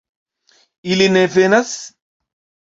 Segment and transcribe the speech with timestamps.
[0.95, 1.77] Ili ne venas?